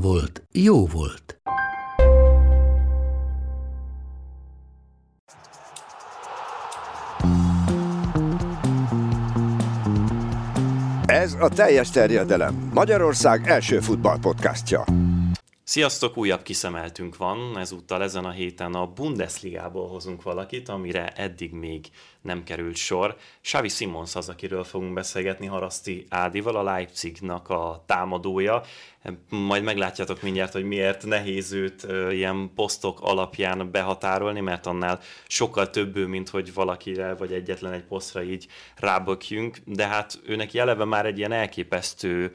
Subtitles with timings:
[0.00, 1.40] volt, jó volt.
[11.06, 12.70] Ez a teljes terjedelem.
[12.74, 14.84] Magyarország első futballpodcastja.
[15.68, 21.86] Sziasztok, újabb kiszemeltünk van, ezúttal ezen a héten a Bundesligából hozunk valakit, amire eddig még
[22.20, 23.16] nem került sor.
[23.42, 28.62] Xavi Simons az, akiről fogunk beszélgetni Haraszti Ádival, a Leipzignak a támadója.
[29.28, 35.96] Majd meglátjátok mindjárt, hogy miért nehéz őt ilyen posztok alapján behatárolni, mert annál sokkal több
[35.96, 41.06] ő, mint hogy valakire vagy egyetlen egy posztra így rábökjünk, de hát őnek eleve már
[41.06, 42.32] egy ilyen elképesztő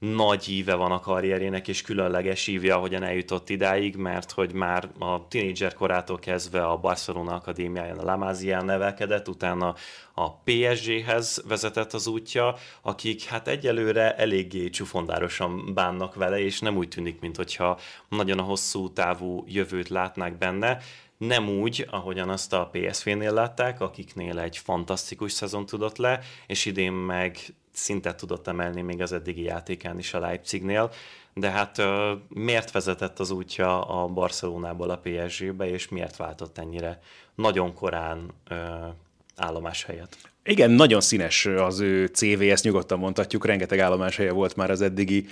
[0.00, 5.28] nagy íve van a karrierének, és különleges ívja, ahogyan eljutott idáig, mert hogy már a
[5.28, 9.74] tínédzser korától kezdve a Barcelona Akadémiáján a Lamázián nevelkedett, utána
[10.14, 16.88] a PSG-hez vezetett az útja, akik hát egyelőre eléggé csufondárosan bánnak vele, és nem úgy
[16.88, 17.78] tűnik, mintha
[18.08, 20.78] nagyon a hosszú távú jövőt látnák benne,
[21.16, 26.92] nem úgy, ahogyan azt a PSV-nél látták, akiknél egy fantasztikus szezon tudott le, és idén
[26.92, 27.38] meg
[27.72, 30.90] szintet tudott emelni még az eddigi játékán is a Leipzignél,
[31.34, 31.82] de hát
[32.28, 37.00] miért vezetett az útja a Barcelonából a PSG-be, és miért váltott ennyire
[37.34, 38.32] nagyon korán
[39.36, 40.16] állomás helyet?
[40.44, 45.26] Igen, nagyon színes az ő CV, ezt nyugodtan mondhatjuk, rengeteg állomáshelye volt már az eddigi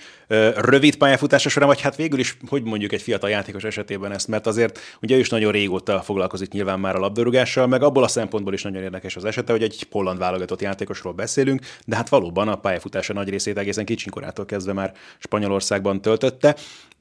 [0.55, 4.47] rövid pályafutása során, vagy hát végül is, hogy mondjuk egy fiatal játékos esetében ezt, mert
[4.47, 8.53] azért ugye ő is nagyon régóta foglalkozik nyilván már a labdarúgással, meg abból a szempontból
[8.53, 12.57] is nagyon érdekes az esete, hogy egy holland válogatott játékosról beszélünk, de hát valóban a
[12.57, 16.57] pályafutása nagy részét egészen kicsinkorától kezdve már Spanyolországban töltötte.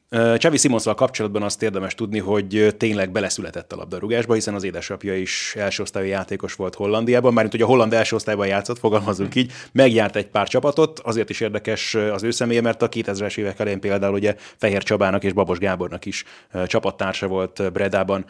[0.10, 5.56] Csavi Simonszal kapcsolatban azt érdemes tudni, hogy tényleg beleszületett a labdarúgásba, hiszen az édesapja is
[5.58, 10.16] első osztályú játékos volt Hollandiában, mármint hogy a holland első osztályban játszott, fogalmazunk így, megjárt
[10.16, 14.14] egy pár csapatot, azért is érdekes az ő személye, mert a 2000-es évek elején például
[14.14, 16.24] ugye Fehér Csabának és Babos Gábornak is
[16.68, 18.26] csapattársa volt Bredában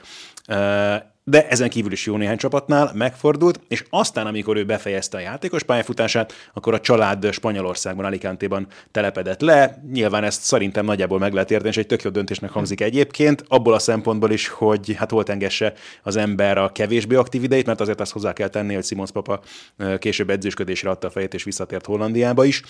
[1.29, 5.63] de ezen kívül is jó néhány csapatnál megfordult, és aztán, amikor ő befejezte a játékos
[5.63, 9.83] pályafutását, akkor a család Spanyolországban, Alicante-ban telepedett le.
[9.91, 13.73] Nyilván ezt szerintem nagyjából meg lehet érteni, és egy tök jó döntésnek hangzik egyébként, abból
[13.73, 15.73] a szempontból is, hogy hát volt engesse
[16.03, 19.39] az ember a kevésbé aktív idejét, mert azért azt hozzá kell tenni, hogy Simons papa
[19.99, 22.61] később edzősködésre adta a fejét, és visszatért Hollandiába is.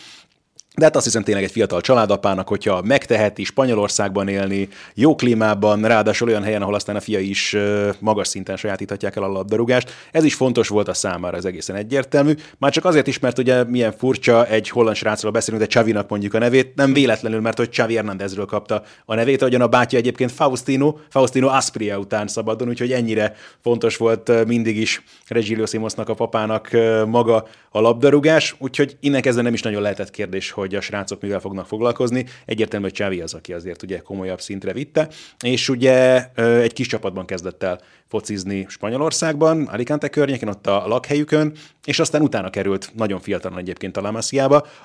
[0.78, 6.28] De hát azt hiszem tényleg egy fiatal családapának, hogyha megteheti Spanyolországban élni, jó klímában, ráadásul
[6.28, 7.56] olyan helyen, ahol aztán a fia is
[8.00, 9.92] magas szinten sajátíthatják el a labdarúgást.
[10.12, 12.34] Ez is fontos volt a számára, ez egészen egyértelmű.
[12.58, 16.34] Már csak azért is, mert ugye milyen furcsa egy holland srácról beszélünk, de Csavinak mondjuk
[16.34, 20.32] a nevét, nem véletlenül, mert hogy Csavi Hernándezről kapta a nevét, ahogyan a bátyja egyébként
[20.32, 26.70] Faustino, Faustino Aspria után szabadon, úgyhogy ennyire fontos volt mindig is Regilio Simosnak a papának
[27.06, 31.22] maga a labdarúgás, úgyhogy innen kezdve nem is nagyon lehetett kérdés, hogy hogy a srácok
[31.22, 32.26] mivel fognak foglalkozni.
[32.46, 35.08] Egyértelmű, hogy Csávi az, aki azért ugye komolyabb szintre vitte,
[35.44, 41.54] és ugye egy kis csapatban kezdett el focizni Spanyolországban, Alicante környéken, ott a lakhelyükön,
[41.86, 44.20] és aztán utána került nagyon fiatalon egyébként a La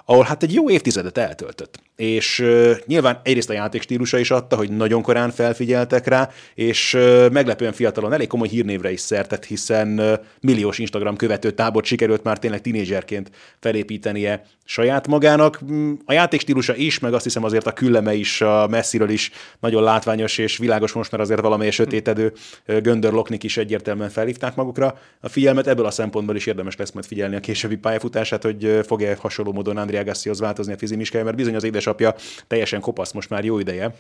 [0.04, 1.78] ahol hát egy jó évtizedet eltöltött.
[1.96, 2.44] És
[2.86, 6.98] nyilván egyrészt a játék stílusa is adta, hogy nagyon korán felfigyeltek rá, és
[7.32, 12.60] meglepően fiatalon elég komoly hírnévre is szertett, hiszen milliós Instagram követő tábort sikerült már tényleg
[12.60, 15.60] tinédzserként felépítenie saját magának.
[16.04, 19.30] A játék stílusa is, meg azt hiszem azért a külleme is a messziről is
[19.60, 22.32] nagyon látványos és világos most már azért valamelyes sötétedő
[22.66, 24.98] göndör Loknik is egyértelműen felhívták magukra.
[25.20, 29.16] A figyelmet, ebből a szempontból is érdemes lesz majd figyelni a későbbi pályafutását, hogy fog-e
[29.20, 32.14] hasonló módon Andrea Gassihoz változni a fizimiskája, mert bizony az édesapja
[32.46, 33.94] teljesen kopasz most már jó ideje,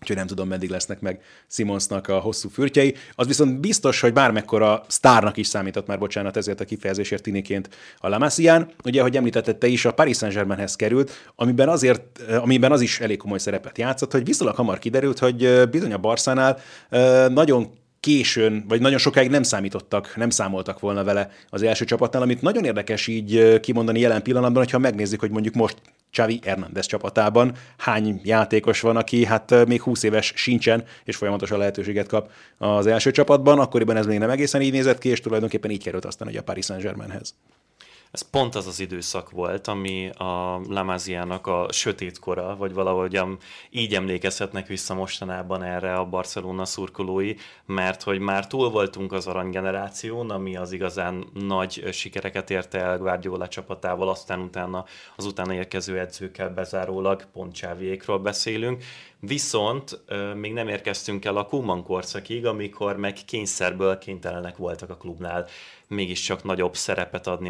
[0.00, 1.20] úgyhogy nem tudom, meddig lesznek meg
[1.50, 2.94] Simonsnak a hosszú fürtjei.
[3.14, 7.68] Az viszont biztos, hogy bármekkora sztárnak is számított már, bocsánat, ezért a kifejezésért tiniként
[7.98, 8.70] a Lamassian.
[8.84, 13.16] Ugye, ahogy említetted te is, a Paris Saint-Germainhez került, amiben, azért, amiben az is elég
[13.16, 16.58] komoly szerepet játszott, hogy viszonylag hamar kiderült, hogy bizony a Barszánál
[17.28, 17.70] nagyon
[18.00, 22.64] későn, vagy nagyon sokáig nem számítottak, nem számoltak volna vele az első csapatnál, amit nagyon
[22.64, 25.76] érdekes így kimondani jelen pillanatban, hogyha megnézzük, hogy mondjuk most
[26.14, 32.08] Xavi Hernández csapatában hány játékos van, aki hát még 20 éves sincsen, és folyamatosan lehetőséget
[32.08, 35.82] kap az első csapatban, akkoriban ez még nem egészen így nézett ki, és tulajdonképpen így
[35.82, 37.34] került aztán hogy a Paris Saint-Germainhez.
[38.14, 43.20] Ez pont az az időszak volt, ami a Lamáziának a sötétkora, vagy valahogy
[43.70, 47.34] így emlékezhetnek vissza mostanában erre a Barcelona szurkolói,
[47.66, 53.48] mert hogy már túl voltunk az aranygeneráción, ami az igazán nagy sikereket érte el Guardiola
[53.48, 54.84] csapatával, aztán utána
[55.16, 58.82] az utána érkező edzőkkel bezárólag, pont Csáviékról beszélünk,
[59.26, 60.00] Viszont
[60.34, 65.46] még nem érkeztünk el a Kuman korszakig, amikor meg kényszerből kénytelenek voltak a klubnál
[65.88, 67.48] mégiscsak nagyobb szerepet adni,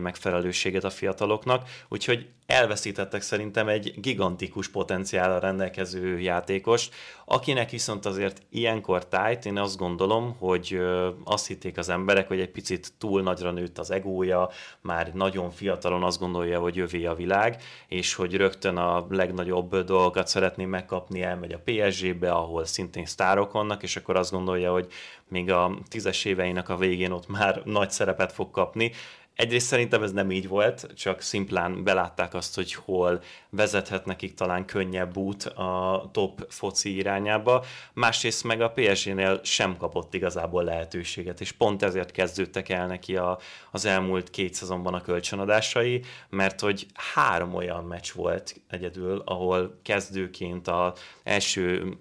[0.54, 9.06] megfelelőséget a fiataloknak, úgyhogy elveszítettek szerintem egy gigantikus potenciállal rendelkező játékost, akinek viszont azért ilyenkor
[9.06, 10.80] tájt, én azt gondolom, hogy
[11.24, 16.02] azt hitték az emberek, hogy egy picit túl nagyra nőtt az egója, már nagyon fiatalon
[16.02, 21.52] azt gondolja, hogy jövé a világ, és hogy rögtön a legnagyobb dolgokat szeretné megkapni, elmegy
[21.52, 24.86] a PSG-be, ahol szintén sztárok vannak, és akkor azt gondolja, hogy
[25.28, 28.92] még a tízes éveinek a végén ott már nagy szerepet fog kapni.
[29.34, 34.64] Egyrészt szerintem ez nem így volt, csak szimplán belátták azt, hogy hol vezethet nekik talán
[34.64, 37.64] könnyebb út a top foci irányába.
[37.92, 43.38] Másrészt meg a PSG-nél sem kapott igazából lehetőséget, és pont ezért kezdődtek el neki a,
[43.70, 50.68] az elmúlt két szezonban a kölcsönadásai, mert hogy három olyan meccs volt egyedül, ahol kezdőként
[50.68, 51.96] a első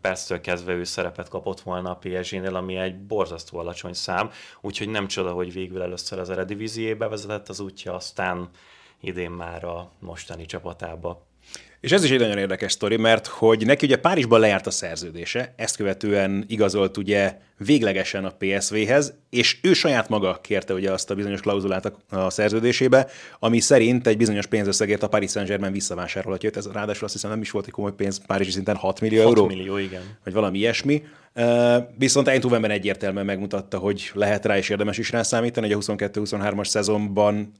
[0.00, 4.30] perctől kezdve ő szerepet kapott volna a PSG-nél, ami egy borzasztó alacsony szám,
[4.60, 6.30] úgyhogy nem csoda, hogy végül először az
[6.72, 8.50] Erediviziébe vezetett az útja, aztán
[9.00, 11.26] idén már a mostani csapatába.
[11.82, 15.54] És ez is egy nagyon érdekes sztori, mert hogy neki ugye Párizsban lejárt a szerződése,
[15.56, 21.14] ezt követően igazolt ugye véglegesen a PSV-hez, és ő saját maga kérte ugye azt a
[21.14, 23.06] bizonyos klauzulát a szerződésébe,
[23.38, 26.50] ami szerint egy bizonyos pénzösszegért a Paris Saint-Germain visszavásárolhatja.
[26.54, 29.28] Ez ráadásul azt hiszem nem is volt egy komoly pénz, Párizsi szinten 6 millió 6
[29.28, 29.46] euró.
[29.46, 30.02] millió, igen.
[30.24, 31.02] Vagy valami ilyesmi.
[31.98, 36.66] Viszont Eindhovenben egyértelműen megmutatta, hogy lehet rá és érdemes is rá számítani, hogy a 22-23-as
[36.66, 37.52] szezonban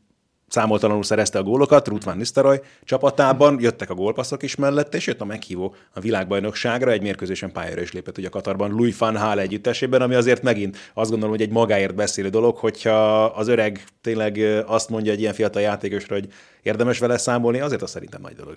[0.52, 5.20] számoltalanul szerezte a gólokat, Ruth van Nistelrooy csapatában, jöttek a gólpasszok is mellette, és jött
[5.20, 10.02] a meghívó a világbajnokságra, egy mérkőzésen pályára is lépett ugye Katarban Louis van Hall együttesében,
[10.02, 14.88] ami azért megint azt gondolom, hogy egy magáért beszélő dolog, hogyha az öreg tényleg azt
[14.88, 16.28] mondja egy ilyen fiatal játékosra, hogy
[16.62, 18.56] érdemes vele számolni, azért az szerintem nagy dolog.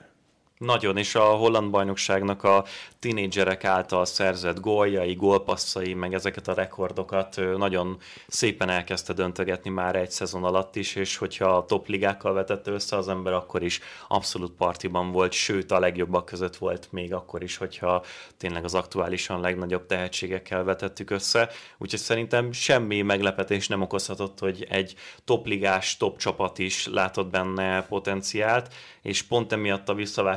[0.58, 2.66] Nagyon, és a holland bajnokságnak a
[3.00, 7.98] tinédzserek által szerzett góljai, gólpasszai, meg ezeket a rekordokat nagyon
[8.28, 12.96] szépen elkezdte döntögetni már egy szezon alatt is, és hogyha a top ligákkal vetette össze
[12.98, 17.58] az ember, akkor is abszolút partiban volt, sőt a legjobbak között volt még akkor is,
[17.58, 18.04] hogyha
[18.38, 21.50] tényleg az aktuálisan legnagyobb tehetségekkel vetettük össze.
[21.78, 28.74] Úgyhogy szerintem semmi meglepetés nem okozhatott, hogy egy topligás, top csapat is látott benne potenciált,
[29.02, 29.94] és pont emiatt a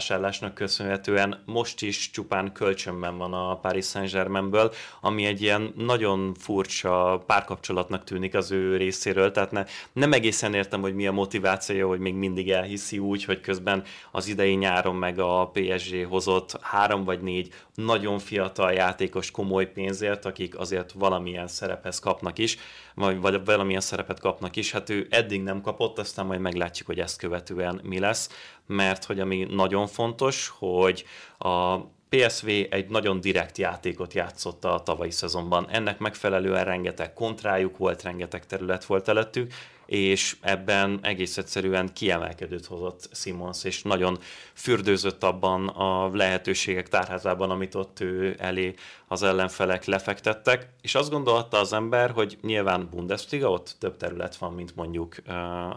[0.08, 7.22] visszavásárlásnak köszönhetően most is csupán kölcsönben van a Paris Saint-Germainből, ami egy ilyen nagyon furcsa
[7.26, 11.98] párkapcsolatnak tűnik az ő részéről, tehát ne, nem egészen értem, hogy mi a motivációja, hogy
[11.98, 17.20] még mindig elhiszi úgy, hogy közben az idei nyáron meg a PSG hozott három vagy
[17.20, 22.58] négy nagyon fiatal játékos komoly pénzért, akik azért valamilyen szerephez kapnak is,
[22.94, 24.72] vagy, vagy valamilyen szerepet kapnak is.
[24.72, 28.28] Hát ő eddig nem kapott, aztán majd meglátjuk, hogy ezt követően mi lesz,
[28.66, 31.04] mert hogy ami nagyon fontos, hogy
[31.38, 31.76] a
[32.08, 35.68] PSV egy nagyon direkt játékot játszott a tavalyi szezonban.
[35.70, 39.52] Ennek megfelelően rengeteg kontrájuk volt, rengeteg terület volt előttük,
[39.88, 44.18] és ebben egész egyszerűen kiemelkedőt hozott Simons, és nagyon
[44.54, 48.74] fürdőzött abban a lehetőségek tárházában, amit ott ő elé
[49.06, 54.52] az ellenfelek lefektettek, és azt gondolta az ember, hogy nyilván Bundesliga, ott több terület van,
[54.52, 55.14] mint mondjuk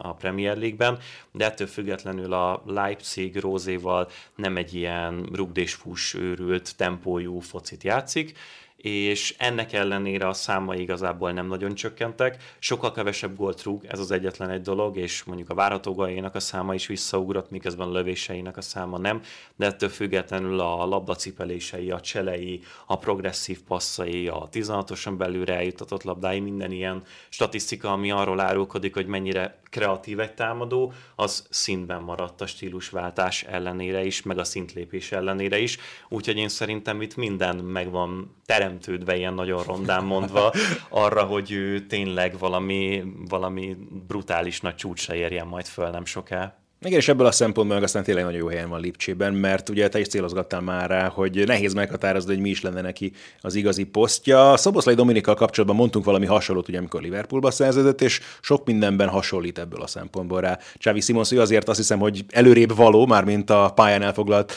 [0.01, 0.99] a Premier League-ben,
[1.31, 8.37] de ettől függetlenül a Leipzig Rózéval nem egy ilyen rugdésfús őrült tempójú focit játszik,
[8.81, 12.55] és ennek ellenére a számai igazából nem nagyon csökkentek.
[12.59, 15.99] Sokkal kevesebb gólt rúg, ez az egyetlen egy dolog, és mondjuk a várató
[16.33, 19.21] a száma is visszaugrott, miközben a lövéseinek a száma nem,
[19.55, 26.39] de ettől függetlenül a labdacipelései, a cselei, a progresszív passzai, a 16-oson belőle eljutatott labdái,
[26.39, 32.45] minden ilyen statisztika, ami arról árulkodik, hogy mennyire kreatív egy támadó, az szintben maradt a
[32.45, 35.77] stílusváltás ellenére is, meg a szintlépés ellenére is,
[36.09, 40.53] úgyhogy én szerintem itt minden meg van teremtődve, ilyen nagyon rondán mondva,
[40.89, 46.60] arra, hogy ő tényleg valami, valami brutális nagy csúcsra érjen majd föl nem soká.
[46.85, 49.89] Igen, és ebből a szempontból meg aztán tényleg nagyon jó helyen van Lipcsében, mert ugye
[49.89, 53.11] te is célozgattál már rá, hogy nehéz meghatározni, hogy mi is lenne neki
[53.41, 54.57] az igazi posztja.
[54.57, 59.81] Szoboszlai Dominikkal kapcsolatban mondtunk valami hasonlót, ugye amikor Liverpoolba szerződött, és sok mindenben hasonlít ebből
[59.81, 60.59] a szempontból rá.
[60.75, 64.53] Csávi Simons, ő azért azt hiszem, hogy előrébb való, már mint a pályán elfoglalt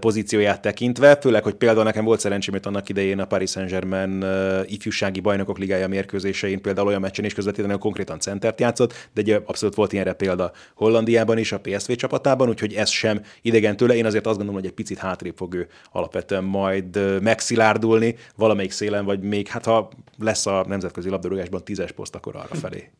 [0.00, 4.24] pozícióját tekintve, főleg, hogy például nekem volt szerencsém, hogy annak idején a Paris Saint-Germain
[4.66, 9.74] ifjúsági bajnokok ligája mérkőzésein például olyan meccsen is közvetíteni, konkrétan centert játszott, de ugye abszolút
[9.74, 13.94] volt ilyenre példa Hollandiában is, a PSV csapatában, úgyhogy ez sem idegen tőle.
[13.94, 19.04] Én azért azt gondolom, hogy egy picit hátrébb fog ő alapvetően majd megszilárdulni valamelyik szélen,
[19.04, 22.90] vagy még hát ha lesz a nemzetközi labdarúgásban tízes poszt, akkor arra felé.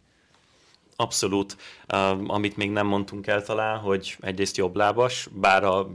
[0.97, 1.56] Abszolút.
[1.92, 5.88] Uh, amit még nem mondtunk el talán, hogy egyrészt jobblábas, bár a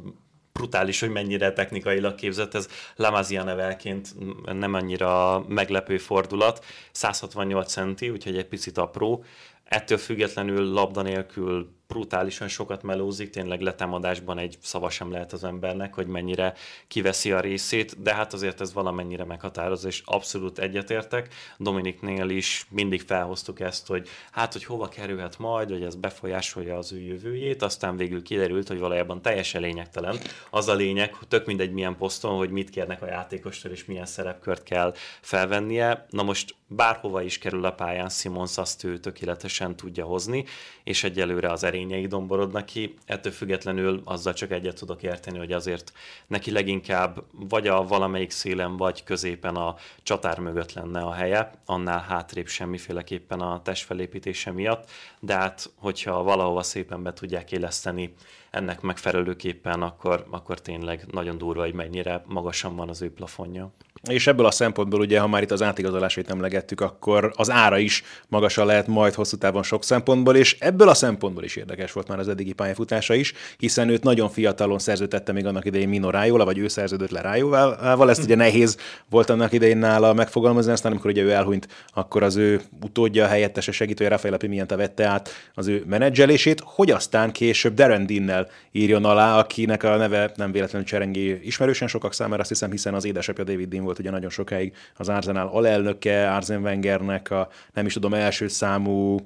[0.60, 6.66] brutális, hogy mennyire technikailag képzett, ez Lamazia nevelként nem annyira meglepő fordulat.
[6.92, 9.24] 168 centi, úgyhogy egy picit apró.
[9.70, 15.94] Ettől függetlenül labda nélkül brutálisan sokat melózik, tényleg letámadásban egy szava sem lehet az embernek,
[15.94, 16.54] hogy mennyire
[16.88, 21.34] kiveszi a részét, de hát azért ez valamennyire meghatározó, és abszolút egyetértek.
[21.58, 26.92] Dominiknél is mindig felhoztuk ezt, hogy hát, hogy hova kerülhet majd, hogy ez befolyásolja az
[26.92, 30.18] ő jövőjét, aztán végül kiderült, hogy valójában teljesen lényegtelen.
[30.50, 34.06] Az a lényeg, hogy tök mindegy milyen poszton, hogy mit kérnek a játékostól, és milyen
[34.06, 36.06] szerepkört kell felvennie.
[36.10, 40.46] Na most bárhova is kerül a pályán, Simons azt ő tökéletesen tudja hozni,
[40.84, 42.94] és egyelőre az erényei domborodnak ki.
[43.06, 45.94] Ettől függetlenül azzal csak egyet tudok érteni, hogy azért
[46.28, 52.00] neki leginkább vagy a valamelyik szélen, vagy középen a csatár mögött lenne a helye, annál
[52.00, 58.14] hátrébb semmiféleképpen a testfelépítése miatt, de hát hogyha valahova szépen be tudják éleszteni
[58.50, 63.72] ennek megfelelőképpen, akkor, akkor tényleg nagyon durva, hogy mennyire magasan van az ő plafonja.
[64.04, 68.04] És ebből a szempontból ugye, ha már itt az átigazolásait emlegettük, akkor az ára is
[68.28, 72.20] magasan lehet majd hosszú távon sok szempontból, és ebből a szempontból is érdekes volt már
[72.20, 76.58] az eddigi pályafutása is, hiszen őt nagyon fiatalon szerződtette még annak idején Mino Rájóla, vagy
[76.58, 78.78] ő szerződött le Rájóval, ezt ugye nehéz
[79.10, 83.72] volt annak idején nála megfogalmazni, aztán amikor ugye ő elhunyt, akkor az ő utódja, helyettese
[83.72, 89.38] segítője Rafael Pimienta vette át az ő menedzselését, hogy aztán később Darren Dinnel írjon alá,
[89.38, 93.70] akinek a neve nem véletlenül cserengi ismerősen sokak számára, azt hiszem, hiszen az édesapja David
[93.70, 98.48] Dean volt ugye nagyon sokáig az Arsenal alelnöke, Arsene Wengernek a nem is tudom első
[98.48, 99.18] számú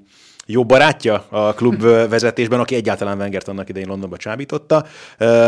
[0.46, 4.86] jó barátja a klub vezetésben, aki egyáltalán Wengert annak idején Londonba csábította,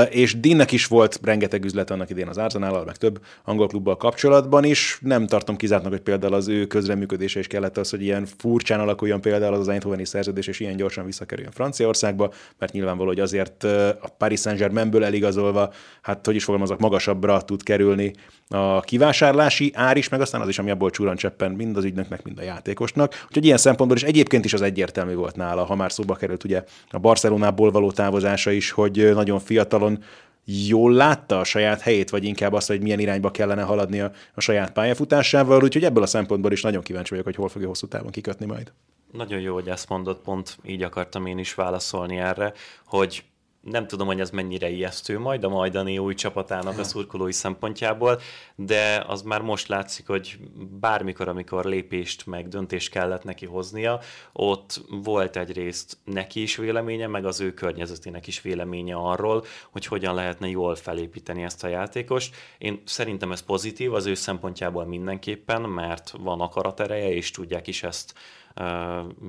[0.09, 4.63] és Dinnek is volt rengeteg üzlet annak idején az arsenal meg több angol klubbal kapcsolatban
[4.63, 4.97] is.
[5.01, 9.21] Nem tartom kizártnak, hogy például az ő közreműködése is kellett az, hogy ilyen furcsán alakuljon
[9.21, 13.63] például az Eindhoveni szerződés, és ilyen gyorsan visszakerüljön Franciaországba, mert nyilvánvaló, hogy azért
[14.01, 18.13] a Paris Saint-Germainből eligazolva, hát hogy is fogalmazok, magasabbra tud kerülni
[18.49, 22.23] a kivásárlási ár is, meg aztán az is, ami abból csúran cseppen mind az ügynöknek,
[22.23, 23.23] mind a játékosnak.
[23.27, 26.63] Úgyhogy ilyen szempontból is egyébként is az egyértelmű volt nála, ha már szóba került ugye
[26.89, 30.03] a Barcelonából való távozása is, hogy nagyon fiatalon
[30.45, 34.41] jól látta a saját helyét, vagy inkább azt, hogy milyen irányba kellene haladni a, a
[34.41, 38.11] saját pályafutásával, úgyhogy ebből a szempontból is nagyon kíváncsi vagyok, hogy hol fogja hosszú távon
[38.11, 38.71] kikötni majd.
[39.11, 42.53] Nagyon jó, hogy ezt mondott, pont így akartam én is válaszolni erre,
[42.85, 43.23] hogy
[43.65, 48.19] nem tudom, hogy ez mennyire ijesztő majd a majdani új csapatának a szurkolói szempontjából,
[48.55, 50.37] de az már most látszik, hogy
[50.79, 53.99] bármikor, amikor lépést meg döntést kellett neki hoznia,
[54.33, 60.15] ott volt egyrészt neki is véleménye, meg az ő környezetének is véleménye arról, hogy hogyan
[60.15, 62.35] lehetne jól felépíteni ezt a játékost.
[62.57, 68.13] Én szerintem ez pozitív az ő szempontjából mindenképpen, mert van akaratereje, és tudják is ezt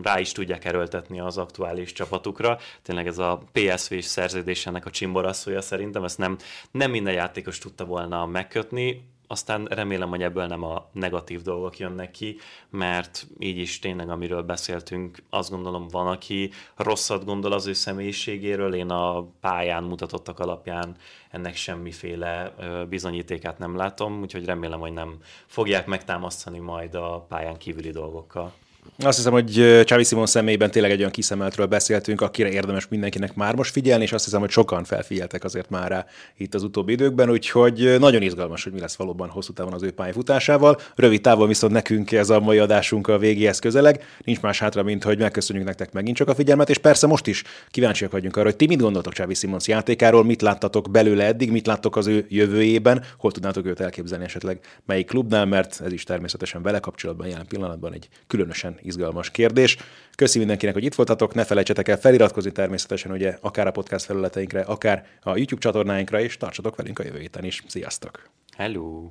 [0.02, 2.58] rá is tudják erőltetni az aktuális csapatukra.
[2.82, 6.36] Tényleg ez a PSV szerződés ennek a csimborasszója szerintem, ezt nem,
[6.70, 12.10] nem minden játékos tudta volna megkötni, aztán remélem, hogy ebből nem a negatív dolgok jönnek
[12.10, 12.36] ki,
[12.70, 18.74] mert így is tényleg, amiről beszéltünk, azt gondolom van, aki rosszat gondol az ő személyiségéről,
[18.74, 20.96] én a pályán mutatottak alapján
[21.30, 22.54] ennek semmiféle
[22.88, 25.16] bizonyítékát nem látom, úgyhogy remélem, hogy nem
[25.46, 28.52] fogják megtámasztani majd a pályán kívüli dolgokkal.
[28.98, 33.54] Azt hiszem, hogy Csavi Simon személyében tényleg egy olyan kiszemeltről beszéltünk, akire érdemes mindenkinek már
[33.54, 37.30] most figyelni, és azt hiszem, hogy sokan felfigyeltek azért már rá itt az utóbbi időkben,
[37.30, 40.78] úgyhogy nagyon izgalmas, hogy mi lesz valóban hosszú távon az ő pályafutásával.
[40.94, 44.04] Rövid távon viszont nekünk ez a mai adásunk a végéhez közeleg.
[44.24, 47.42] Nincs más hátra, mint hogy megköszönjük nektek megint csak a figyelmet, és persze most is
[47.70, 51.66] kíváncsiak vagyunk arra, hogy ti mit gondoltok Csavi Simons játékáról, mit láttatok belőle eddig, mit
[51.66, 56.62] láttok az ő jövőjében, hol tudnátok őt elképzelni esetleg melyik klubnál, mert ez is természetesen
[56.62, 59.76] vele kapcsolatban jelen pillanatban egy különösen izgalmas kérdés.
[60.14, 64.60] Köszi mindenkinek, hogy itt voltatok, ne felejtsetek el feliratkozni természetesen ugye akár a podcast felületeinkre,
[64.60, 67.62] akár a YouTube csatornáinkra, és tartsatok velünk a jövő héten is.
[67.66, 68.30] Sziasztok!
[68.56, 69.10] Hello!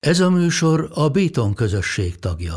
[0.00, 2.56] Ez a műsor a Béton közösség tagja.